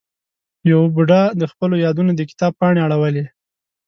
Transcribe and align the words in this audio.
یوه 0.69 0.87
بوډا 0.95 1.21
د 1.39 1.43
خپلو 1.51 1.75
یادونو 1.85 2.11
د 2.15 2.21
کتاب 2.29 2.51
پاڼې 2.59 2.79
اړولې. 2.87 3.25